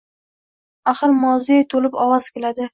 Axir 0.93 1.15
moziy 1.27 1.69
to‘lib 1.75 2.01
ovoz 2.09 2.35
keladi. 2.39 2.69